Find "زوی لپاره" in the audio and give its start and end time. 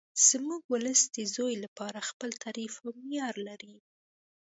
1.35-2.07